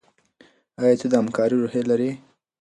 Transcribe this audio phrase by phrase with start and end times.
[0.81, 2.11] ایا ته د همکارۍ روحیه لرې؟